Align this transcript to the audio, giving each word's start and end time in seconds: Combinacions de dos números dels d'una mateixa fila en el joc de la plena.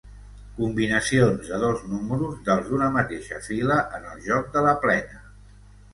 Combinacions 0.59 1.51
de 1.51 1.59
dos 1.65 1.83
números 1.91 2.39
dels 2.49 2.71
d'una 2.71 2.89
mateixa 2.97 3.41
fila 3.49 3.79
en 3.99 4.09
el 4.15 4.27
joc 4.31 4.53
de 4.57 4.65
la 4.71 4.77
plena. 4.87 5.25